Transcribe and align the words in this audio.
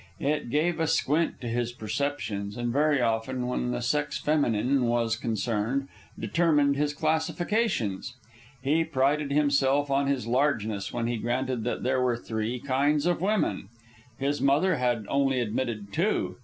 It 0.19 0.49
gave 0.49 0.79
a 0.79 0.87
squint 0.87 1.39
to 1.41 1.47
his 1.47 1.73
perceptions, 1.73 2.57
and 2.57 2.73
very 2.73 2.99
often, 2.99 3.45
when 3.45 3.69
the 3.69 3.83
sex 3.83 4.17
feminine 4.19 4.87
was 4.87 5.15
concerned, 5.15 5.87
determined 6.17 6.75
his 6.75 6.95
classifications. 6.95 8.15
He 8.63 8.83
prided 8.83 9.31
himself 9.31 9.91
on 9.91 10.07
his 10.07 10.25
largeness 10.25 10.91
when 10.91 11.05
he 11.05 11.17
granted 11.17 11.63
that 11.65 11.83
there 11.83 12.01
were 12.01 12.17
three 12.17 12.59
kinds 12.59 13.05
of 13.05 13.21
women. 13.21 13.69
His 14.17 14.41
mother 14.41 14.77
had 14.77 15.05
only 15.07 15.39
admitted 15.39 15.93
two. 15.93 16.37